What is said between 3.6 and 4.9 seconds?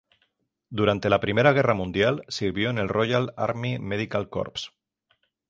Medical Corps.